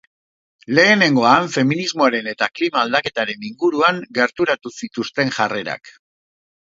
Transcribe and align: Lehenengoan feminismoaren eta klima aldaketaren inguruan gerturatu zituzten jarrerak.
Lehenengoan 0.77 1.49
feminismoaren 1.55 2.29
eta 2.33 2.49
klima 2.59 2.81
aldaketaren 2.85 3.47
inguruan 3.51 4.01
gerturatu 4.21 4.73
zituzten 4.81 5.35
jarrerak. 5.37 5.93